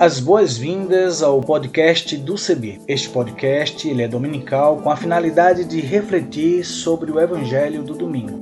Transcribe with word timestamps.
As 0.00 0.18
boas-vindas 0.18 1.22
ao 1.22 1.42
podcast 1.42 2.16
do 2.16 2.34
CB. 2.34 2.80
Este 2.88 3.10
podcast 3.10 3.86
ele 3.86 4.02
é 4.02 4.08
dominical 4.08 4.78
com 4.78 4.88
a 4.90 4.96
finalidade 4.96 5.62
de 5.62 5.78
refletir 5.78 6.64
sobre 6.64 7.12
o 7.12 7.20
Evangelho 7.20 7.82
do 7.82 7.92
domingo. 7.92 8.40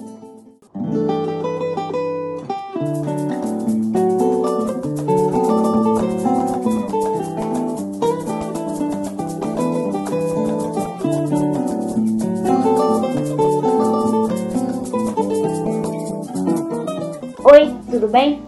Oi, 17.42 17.74
tudo 17.90 18.06
bem? 18.06 18.47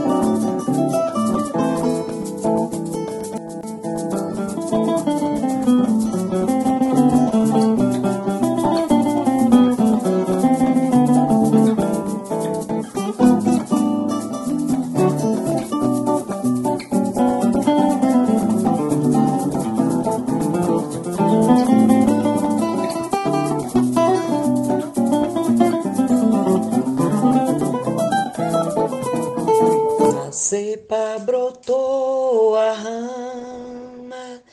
Cepa 30.51 31.17
brotou 31.19 32.57
a 32.57 32.73
rama, 32.73 34.43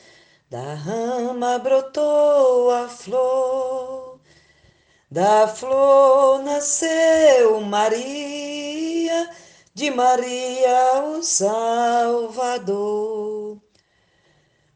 da 0.49 0.73
rama 0.73 1.59
brotou 1.59 2.71
a 2.71 2.87
flor, 2.87 4.17
da 5.11 5.45
flor 5.45 6.41
nasceu 6.41 7.59
Maria, 7.59 9.29
de 9.73 9.91
Maria 9.91 11.03
o 11.03 11.21
Salvador. 11.21 12.77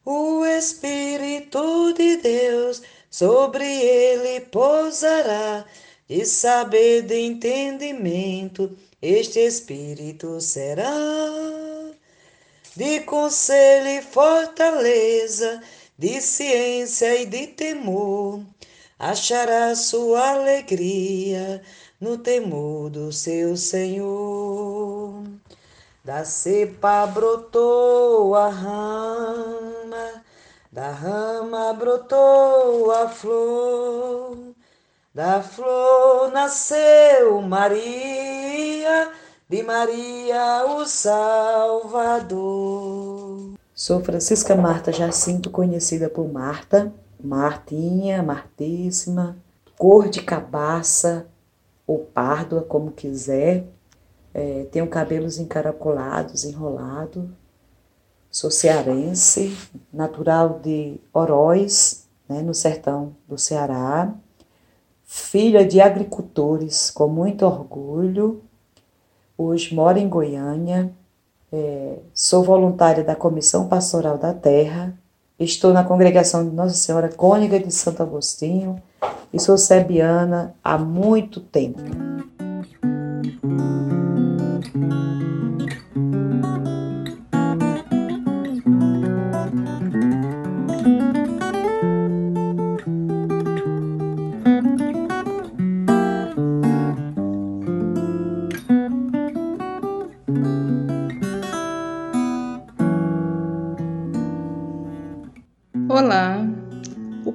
O 0.04 0.44
Espírito 0.44 1.94
de 1.94 2.18
Deus 2.18 2.82
sobre 3.08 3.64
ele 3.64 4.40
pousará, 4.40 5.64
de 6.08 6.24
saber, 6.26 7.02
de 7.02 7.20
entendimento 7.20 8.76
este 9.00 9.40
Espírito 9.40 10.40
será 10.40 10.92
de 12.76 13.00
conselho 13.00 13.88
e 13.88 14.02
fortaleza, 14.02 15.62
de 15.96 16.20
ciência 16.20 17.20
e 17.20 17.26
de 17.26 17.46
temor. 17.48 18.40
Achará 18.98 19.74
sua 19.76 20.30
alegria 20.30 21.62
no 22.00 22.18
temor 22.18 22.90
do 22.90 23.12
seu 23.12 23.56
Senhor. 23.56 25.22
Da 26.04 26.24
cepa 26.24 27.06
brotou 27.06 28.34
a 28.34 28.48
rama, 28.48 30.24
da 30.72 30.90
rama 30.90 31.72
brotou 31.74 32.90
a 32.90 33.08
flor 33.08 34.53
da 35.14 35.40
flor 35.40 36.32
nasceu 36.32 37.40
Maria, 37.40 39.12
de 39.48 39.62
Maria 39.62 40.66
o 40.66 40.84
Salvador. 40.86 42.34
Sou 43.72 44.02
Francisca 44.02 44.56
Marta 44.56 44.90
Jacinto, 44.90 45.50
conhecida 45.50 46.08
por 46.08 46.26
Marta, 46.26 46.92
Martinha, 47.22 48.24
Martíssima, 48.24 49.36
cor 49.78 50.08
de 50.08 50.20
cabaça 50.20 51.28
ou 51.86 52.00
párdua, 52.00 52.62
como 52.62 52.90
quiser. 52.90 53.68
É, 54.32 54.66
tenho 54.72 54.88
cabelos 54.88 55.38
encaracolados, 55.38 56.42
enrolado. 56.44 57.30
Sou 58.28 58.50
cearense, 58.50 59.56
natural 59.92 60.58
de 60.60 60.98
Oroz, 61.12 62.08
né, 62.28 62.42
no 62.42 62.52
sertão 62.52 63.14
do 63.28 63.38
Ceará 63.38 64.12
filha 65.14 65.64
de 65.64 65.80
agricultores 65.80 66.90
com 66.90 67.06
muito 67.06 67.46
orgulho. 67.46 68.42
Hoje 69.38 69.72
moro 69.72 69.96
em 69.96 70.08
Goiânia, 70.08 70.90
é, 71.52 71.98
sou 72.12 72.42
voluntária 72.42 73.04
da 73.04 73.14
Comissão 73.14 73.68
Pastoral 73.68 74.18
da 74.18 74.34
Terra, 74.34 74.92
estou 75.38 75.72
na 75.72 75.84
congregação 75.84 76.44
de 76.44 76.52
Nossa 76.52 76.74
Senhora 76.74 77.08
Cônica 77.08 77.60
de 77.60 77.72
Santo 77.72 78.02
Agostinho 78.02 78.82
e 79.32 79.38
sou 79.38 79.56
sebiana 79.56 80.52
há 80.64 80.76
muito 80.76 81.38
tempo. 81.38 81.80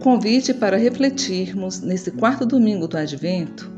Convite 0.09 0.55
para 0.55 0.75
refletirmos 0.75 1.81
nesse 1.81 2.09
quarto 2.09 2.43
domingo 2.43 2.87
do 2.87 2.97
Advento 2.97 3.71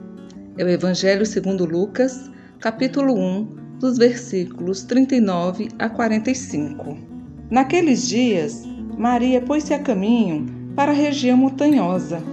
é 0.57 0.63
o 0.63 0.69
Evangelho 0.69 1.25
segundo 1.25 1.65
Lucas, 1.65 2.31
capítulo 2.57 3.13
1, 3.19 3.77
dos 3.77 3.97
versículos 3.97 4.83
39 4.83 5.67
a 5.77 5.89
45. 5.89 6.97
Naqueles 7.49 8.07
dias, 8.07 8.63
Maria 8.97 9.41
pôs-se 9.41 9.73
a 9.73 9.79
caminho 9.79 10.45
para 10.73 10.93
a 10.93 10.95
região 10.95 11.35
montanhosa, 11.35 12.23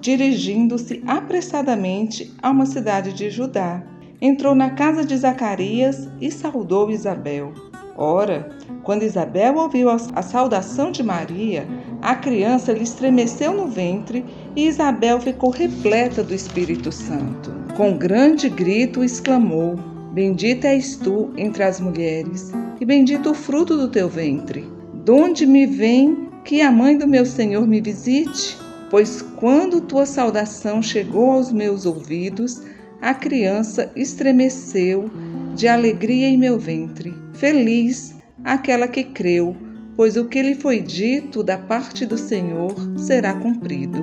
dirigindo-se 0.00 1.02
apressadamente 1.06 2.32
a 2.40 2.48
uma 2.48 2.64
cidade 2.64 3.12
de 3.12 3.28
Judá. 3.28 3.84
Entrou 4.22 4.54
na 4.54 4.70
casa 4.70 5.04
de 5.04 5.14
Zacarias 5.18 6.08
e 6.18 6.30
saudou 6.30 6.90
Isabel. 6.90 7.52
Ora, 7.96 8.50
quando 8.82 9.04
Isabel 9.04 9.56
ouviu 9.56 9.88
a 9.88 10.22
saudação 10.22 10.90
de 10.90 11.02
Maria, 11.02 11.66
a 12.02 12.14
criança 12.14 12.72
lhe 12.72 12.82
estremeceu 12.82 13.52
no 13.52 13.68
ventre 13.68 14.24
e 14.56 14.66
Isabel 14.66 15.20
ficou 15.20 15.50
repleta 15.50 16.22
do 16.22 16.34
Espírito 16.34 16.90
Santo. 16.90 17.52
Com 17.76 17.96
grande 17.96 18.48
grito 18.48 19.04
exclamou: 19.04 19.76
Bendita 20.12 20.68
és 20.68 20.96
tu 20.96 21.30
entre 21.36 21.62
as 21.62 21.80
mulheres, 21.80 22.52
e 22.80 22.84
bendito 22.84 23.30
o 23.30 23.34
fruto 23.34 23.76
do 23.76 23.88
teu 23.88 24.08
ventre. 24.08 24.68
Donde 24.92 25.46
me 25.46 25.66
vem 25.66 26.28
que 26.44 26.60
a 26.60 26.72
mãe 26.72 26.98
do 26.98 27.06
meu 27.06 27.24
Senhor 27.24 27.66
me 27.66 27.80
visite? 27.80 28.58
Pois 28.90 29.22
quando 29.22 29.80
tua 29.80 30.06
saudação 30.06 30.82
chegou 30.82 31.32
aos 31.32 31.52
meus 31.52 31.86
ouvidos, 31.86 32.62
a 33.00 33.12
criança 33.12 33.90
estremeceu 33.94 35.10
de 35.54 35.68
alegria 35.68 36.28
em 36.28 36.36
meu 36.36 36.58
ventre. 36.58 37.14
Feliz 37.34 38.16
aquela 38.42 38.88
que 38.88 39.04
creu, 39.04 39.56
pois 39.96 40.16
o 40.16 40.24
que 40.26 40.42
lhe 40.42 40.54
foi 40.54 40.80
dito 40.80 41.42
da 41.42 41.56
parte 41.56 42.04
do 42.04 42.18
Senhor 42.18 42.74
será 42.98 43.34
cumprido. 43.34 44.02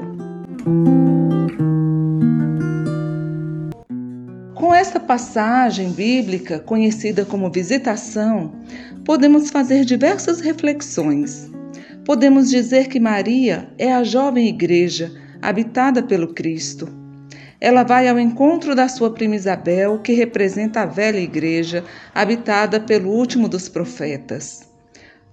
Com 4.56 4.74
esta 4.74 5.00
passagem 5.00 5.92
bíblica, 5.92 6.60
conhecida 6.60 7.26
como 7.26 7.52
visitação, 7.52 8.54
podemos 9.04 9.50
fazer 9.50 9.84
diversas 9.84 10.40
reflexões. 10.40 11.52
Podemos 12.06 12.50
dizer 12.50 12.88
que 12.88 13.00
Maria 13.00 13.70
é 13.78 13.92
a 13.92 14.04
jovem 14.04 14.48
igreja 14.48 15.12
habitada 15.42 16.02
pelo 16.02 16.34
Cristo. 16.34 17.01
Ela 17.62 17.84
vai 17.84 18.10
ao 18.10 18.20
encontro 18.20 18.76
da 18.76 18.90
sua 18.90 19.14
prima 19.14 19.36
Isabel, 19.36 20.00
que 20.00 20.12
representa 20.12 20.82
a 20.82 20.86
velha 20.86 21.20
igreja 21.20 21.86
habitada 22.14 22.80
pelo 22.80 23.10
último 23.12 23.48
dos 23.48 23.70
profetas. 23.70 24.68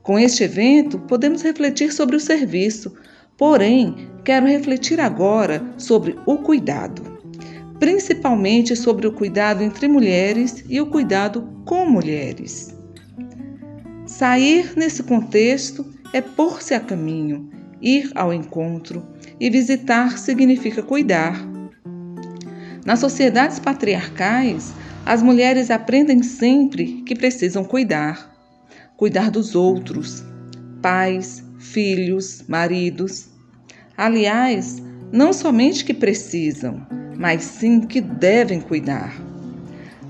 Com 0.02 0.18
este 0.18 0.44
evento, 0.44 0.98
podemos 1.00 1.42
refletir 1.42 1.92
sobre 1.92 2.14
o 2.14 2.20
serviço, 2.20 2.94
porém, 3.36 4.08
quero 4.24 4.46
refletir 4.46 5.00
agora 5.00 5.64
sobre 5.78 6.16
o 6.26 6.36
cuidado 6.38 7.18
principalmente 7.78 8.74
sobre 8.74 9.06
o 9.06 9.12
cuidado 9.12 9.62
entre 9.62 9.88
mulheres 9.88 10.64
e 10.68 10.80
o 10.80 10.86
cuidado 10.86 11.48
com 11.64 11.86
mulheres. 11.86 12.74
Sair 14.06 14.72
nesse 14.76 15.02
contexto 15.02 15.86
é 16.12 16.20
pôr-se 16.20 16.74
a 16.74 16.80
caminho, 16.80 17.48
ir 17.80 18.10
ao 18.14 18.32
encontro, 18.32 19.06
e 19.38 19.48
visitar 19.48 20.18
significa 20.18 20.82
cuidar. 20.82 21.47
Nas 22.88 23.00
sociedades 23.00 23.58
patriarcais, 23.58 24.72
as 25.04 25.22
mulheres 25.22 25.70
aprendem 25.70 26.22
sempre 26.22 27.02
que 27.02 27.14
precisam 27.14 27.62
cuidar, 27.62 28.34
cuidar 28.96 29.30
dos 29.30 29.54
outros, 29.54 30.24
pais, 30.80 31.44
filhos, 31.58 32.42
maridos. 32.48 33.28
Aliás, 33.94 34.82
não 35.12 35.34
somente 35.34 35.84
que 35.84 35.92
precisam, 35.92 36.80
mas 37.14 37.44
sim 37.44 37.82
que 37.82 38.00
devem 38.00 38.58
cuidar. 38.58 39.20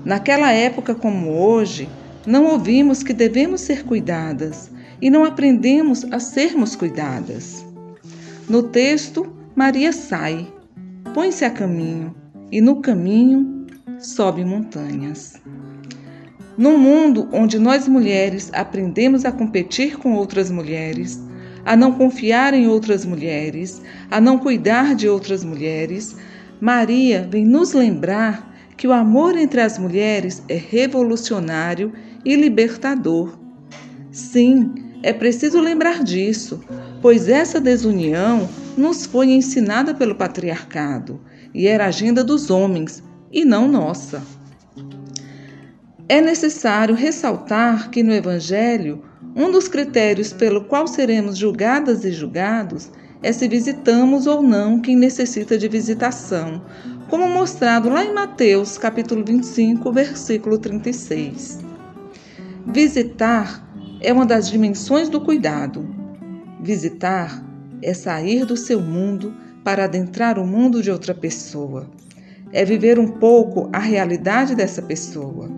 Naquela 0.05 0.53
época 0.53 0.95
como 0.95 1.31
hoje, 1.31 1.89
não 2.25 2.45
ouvimos 2.45 3.03
que 3.03 3.11
devemos 3.11 3.59
ser 3.59 3.83
cuidadas 3.83 4.71
e 5.01 5.09
não 5.09 5.25
aprendemos 5.25 6.05
a 6.13 6.19
sermos 6.21 6.77
cuidadas. 6.77 7.61
No 8.47 8.63
texto, 8.63 9.35
Maria 9.53 9.91
sai, 9.91 10.47
põe-se 11.13 11.43
a 11.43 11.49
caminho 11.49 12.15
e 12.51 12.61
no 12.61 12.81
caminho 12.81 13.67
sobe 13.99 14.43
montanhas. 14.43 15.39
Num 16.57 16.77
mundo 16.77 17.29
onde 17.31 17.57
nós 17.57 17.87
mulheres 17.87 18.51
aprendemos 18.53 19.23
a 19.23 19.31
competir 19.31 19.97
com 19.97 20.13
outras 20.13 20.51
mulheres, 20.51 21.19
a 21.65 21.75
não 21.75 21.93
confiar 21.93 22.53
em 22.53 22.67
outras 22.67 23.05
mulheres, 23.05 23.81
a 24.09 24.19
não 24.19 24.37
cuidar 24.37 24.95
de 24.95 25.07
outras 25.07 25.43
mulheres, 25.43 26.15
Maria 26.59 27.27
vem 27.29 27.45
nos 27.45 27.73
lembrar 27.73 28.53
que 28.75 28.87
o 28.87 28.93
amor 28.93 29.37
entre 29.37 29.61
as 29.61 29.77
mulheres 29.77 30.43
é 30.49 30.55
revolucionário 30.55 31.93
e 32.25 32.35
libertador. 32.35 33.37
Sim, 34.11 34.73
é 35.03 35.13
preciso 35.13 35.61
lembrar 35.61 36.03
disso, 36.03 36.61
pois 37.01 37.29
essa 37.29 37.61
desunião 37.61 38.49
nos 38.77 39.05
foi 39.05 39.31
ensinada 39.31 39.93
pelo 39.93 40.15
patriarcado 40.15 41.21
e 41.53 41.67
era 41.67 41.85
agenda 41.85 42.23
dos 42.23 42.49
homens 42.49 43.03
e 43.31 43.45
não 43.45 43.67
nossa. 43.67 44.21
É 46.07 46.19
necessário 46.21 46.95
ressaltar 46.95 47.89
que 47.91 48.01
no 48.01 48.11
Evangelho, 48.11 49.03
um 49.35 49.51
dos 49.51 49.67
critérios 49.67 50.33
pelo 50.33 50.63
qual 50.63 50.87
seremos 50.87 51.37
julgadas 51.37 52.03
e 52.03 52.11
julgados 52.11 52.91
é 53.21 53.31
se 53.31 53.47
visitamos 53.47 54.25
ou 54.25 54.41
não 54.41 54.79
quem 54.79 54.95
necessita 54.95 55.57
de 55.57 55.67
visitação, 55.67 56.63
como 57.09 57.27
mostrado 57.27 57.89
lá 57.89 58.03
em 58.03 58.13
Mateus, 58.13 58.77
capítulo 58.77 59.23
25, 59.23 59.91
versículo 59.91 60.57
36. 60.57 61.59
Visitar 62.65 63.67
é 64.01 64.13
uma 64.13 64.25
das 64.25 64.49
dimensões 64.49 65.09
do 65.09 65.21
cuidado. 65.21 65.87
Visitar 66.61 67.43
é 67.81 67.93
sair 67.93 68.45
do 68.45 68.55
seu 68.55 68.81
mundo 68.81 69.33
para 69.63 69.85
adentrar 69.85 70.39
o 70.39 70.45
mundo 70.45 70.81
de 70.81 70.91
outra 70.91 71.13
pessoa. 71.13 71.89
É 72.51 72.65
viver 72.65 72.97
um 72.97 73.07
pouco 73.07 73.69
a 73.71 73.79
realidade 73.79 74.55
dessa 74.55 74.81
pessoa. 74.81 75.49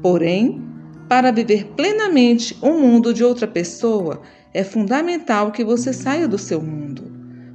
Porém, 0.00 0.62
para 1.08 1.30
viver 1.30 1.66
plenamente 1.76 2.56
o 2.62 2.70
mundo 2.72 3.12
de 3.12 3.22
outra 3.22 3.46
pessoa, 3.46 4.22
é 4.54 4.62
fundamental 4.62 5.50
que 5.52 5.64
você 5.64 5.92
saia 5.92 6.28
do 6.28 6.38
seu 6.38 6.60
mundo, 6.60 7.10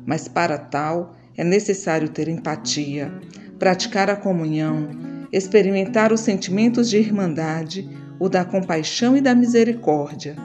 mas 0.06 0.28
para 0.28 0.58
tal 0.58 1.16
é 1.38 1.44
necessário 1.44 2.10
ter 2.10 2.28
empatia, 2.28 3.12
praticar 3.60 4.10
a 4.10 4.16
comunhão, 4.16 4.90
experimentar 5.32 6.12
os 6.12 6.22
sentimentos 6.22 6.90
de 6.90 6.98
irmandade, 6.98 7.90
o 8.20 8.28
da 8.30 8.44
compaixão 8.44 9.16
e 9.16 9.22
da 9.22 9.36
misericórdia, 9.36 10.36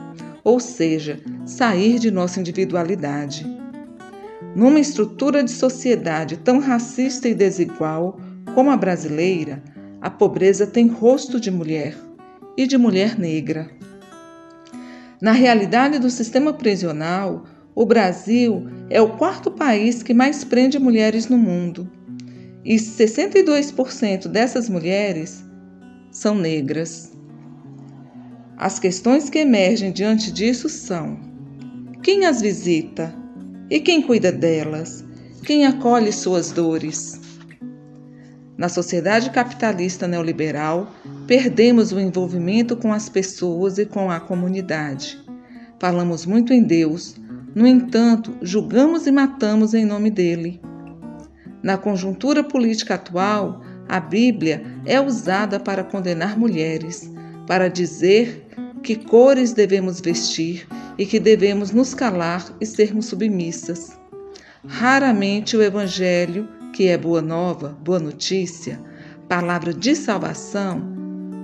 ou 0.44 0.61
seja, 0.61 1.20
sair 1.46 1.99
de 1.99 2.11
nossa 2.11 2.40
individualidade. 2.40 3.46
Numa 4.54 4.81
estrutura 4.81 5.43
de 5.43 5.50
sociedade 5.50 6.37
tão 6.37 6.58
racista 6.58 7.28
e 7.28 7.34
desigual 7.34 8.20
como 8.54 8.70
a 8.70 8.76
brasileira, 8.76 9.62
a 10.00 10.10
pobreza 10.10 10.66
tem 10.66 10.88
rosto 10.88 11.40
de 11.40 11.50
mulher 11.50 11.96
e 12.56 12.66
de 12.66 12.76
mulher 12.76 13.19
negra. 13.19 13.70
Na 15.20 15.32
realidade 15.32 15.99
do 15.99 16.10
sistema 16.10 16.52
prisional, 16.52 17.44
o 17.75 17.87
Brasil 17.87 18.66
é 18.90 19.00
o 19.00 19.16
quarto 19.16 19.50
país 19.50 20.02
que 20.02 20.12
mais 20.12 20.44
prende 20.44 20.78
mulheres 20.78 21.28
no 21.28 21.38
mundo. 21.38 21.90
E 22.62 22.76
62% 22.76 24.28
dessas 24.28 24.69
mulheres 24.69 25.43
são 26.10 26.34
negras. 26.34 27.10
As 28.58 28.78
questões 28.78 29.31
que 29.31 29.38
emergem 29.38 29.90
diante 29.90 30.31
disso 30.31 30.69
são: 30.69 31.19
quem 32.02 32.26
as 32.26 32.43
visita 32.43 33.21
e 33.72 33.80
quem 33.80 34.02
cuida 34.02 34.30
delas? 34.30 35.02
Quem 35.46 35.64
acolhe 35.64 36.12
suas 36.12 36.52
dores? 36.52 37.19
Na 38.54 38.69
sociedade 38.69 39.30
capitalista 39.30 40.06
neoliberal, 40.06 40.92
perdemos 41.26 41.90
o 41.90 41.98
envolvimento 41.98 42.76
com 42.76 42.92
as 42.92 43.08
pessoas 43.08 43.78
e 43.78 43.86
com 43.86 44.10
a 44.10 44.20
comunidade. 44.20 45.18
Falamos 45.80 46.26
muito 46.26 46.52
em 46.52 46.62
Deus, 46.62 47.16
no 47.54 47.66
entanto, 47.66 48.37
julgamos 48.42 49.06
e 49.06 49.11
matamos 49.11 49.73
em 49.73 49.87
nome 49.87 50.11
dele. 50.11 50.61
Na 51.62 51.78
conjuntura 51.78 52.44
política 52.44 52.97
atual, 52.97 53.62
a 53.88 53.99
Bíblia 53.99 54.62
é 54.85 55.00
usada 55.00 55.58
para 55.58 55.82
condenar 55.82 56.38
mulheres, 56.38 57.11
para 57.47 57.70
dizer 57.70 58.49
que 58.82 58.96
cores 58.96 59.52
devemos 59.52 60.00
vestir 60.00 60.66
e 60.98 61.06
que 61.06 61.20
devemos 61.20 61.70
nos 61.70 61.94
calar 61.94 62.44
e 62.60 62.66
sermos 62.66 63.06
submissas. 63.06 63.96
Raramente 64.66 65.56
o 65.56 65.62
Evangelho 65.62 66.48
que 66.72 66.88
é 66.88 66.96
boa 66.96 67.20
nova, 67.20 67.76
boa 67.84 67.98
notícia, 67.98 68.80
palavra 69.28 69.74
de 69.74 69.94
salvação, 69.94 70.82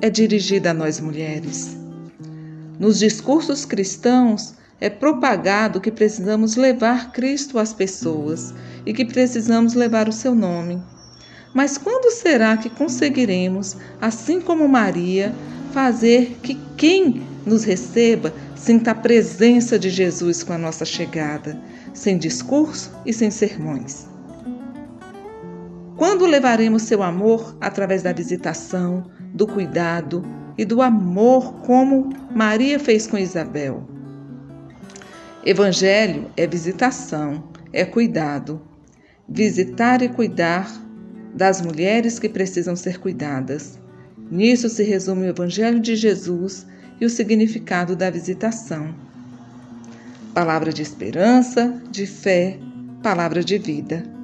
é 0.00 0.08
dirigida 0.08 0.70
a 0.70 0.74
nós 0.74 1.00
mulheres. 1.00 1.76
Nos 2.78 2.98
discursos 2.98 3.64
cristãos 3.64 4.54
é 4.80 4.88
propagado 4.88 5.80
que 5.80 5.90
precisamos 5.90 6.56
levar 6.56 7.12
Cristo 7.12 7.58
às 7.58 7.74
pessoas 7.74 8.54
e 8.86 8.92
que 8.92 9.04
precisamos 9.04 9.74
levar 9.74 10.08
o 10.08 10.12
seu 10.12 10.34
nome. 10.34 10.82
Mas 11.52 11.76
quando 11.76 12.10
será 12.12 12.56
que 12.56 12.70
conseguiremos, 12.70 13.76
assim 14.00 14.40
como 14.40 14.68
Maria, 14.68 15.34
fazer 15.72 16.38
que 16.42 16.54
quem 16.76 17.26
nos 17.48 17.64
receba 17.64 18.32
sinta 18.54 18.92
a 18.92 18.94
presença 18.94 19.78
de 19.78 19.90
Jesus 19.90 20.42
com 20.44 20.52
a 20.52 20.58
nossa 20.58 20.84
chegada, 20.84 21.60
sem 21.92 22.18
discurso 22.18 22.92
e 23.04 23.12
sem 23.12 23.30
sermões? 23.30 24.06
Quando 25.96 26.26
levaremos 26.26 26.82
seu 26.82 27.02
amor 27.02 27.56
através 27.60 28.02
da 28.04 28.12
visitação, 28.12 29.10
do 29.34 29.46
cuidado 29.46 30.24
e 30.56 30.64
do 30.64 30.80
amor, 30.80 31.54
como 31.62 32.10
Maria 32.32 32.78
fez 32.78 33.06
com 33.06 33.18
Isabel? 33.18 33.88
Evangelho 35.44 36.30
é 36.36 36.46
visitação, 36.46 37.48
é 37.72 37.84
cuidado. 37.84 38.60
Visitar 39.28 40.02
e 40.02 40.08
cuidar 40.08 40.70
das 41.34 41.60
mulheres 41.60 42.18
que 42.18 42.28
precisam 42.28 42.76
ser 42.76 42.98
cuidadas. 42.98 43.78
Nisso 44.30 44.68
se 44.68 44.82
resume 44.82 45.26
o 45.26 45.30
Evangelho 45.30 45.80
de 45.80 45.96
Jesus 45.96 46.66
e 47.00 47.06
o 47.06 47.10
significado 47.10 47.94
da 47.94 48.10
visitação. 48.10 48.94
Palavra 50.34 50.72
de 50.72 50.82
esperança, 50.82 51.80
de 51.90 52.06
fé, 52.06 52.58
palavra 53.02 53.42
de 53.42 53.58
vida. 53.58 54.17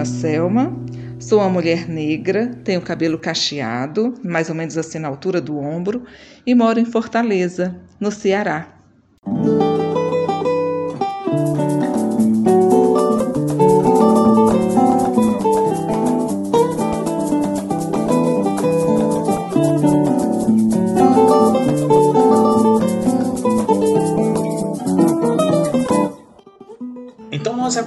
Ana 0.00 0.06
Selma, 0.06 0.72
sou 1.18 1.40
uma 1.40 1.50
mulher 1.50 1.86
negra, 1.86 2.46
tenho 2.64 2.80
cabelo 2.80 3.18
cacheado, 3.18 4.14
mais 4.24 4.48
ou 4.48 4.54
menos 4.54 4.78
assim 4.78 4.98
na 4.98 5.08
altura 5.08 5.42
do 5.42 5.58
ombro, 5.58 6.04
e 6.46 6.54
moro 6.54 6.80
em 6.80 6.86
Fortaleza, 6.86 7.76
no 8.00 8.10
Ceará. 8.10 8.79